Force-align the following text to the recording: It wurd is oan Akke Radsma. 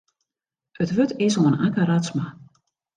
It 0.83 0.89
wurd 0.95 1.11
is 1.27 1.35
oan 1.41 1.55
Akke 1.65 1.83
Radsma. 1.89 2.25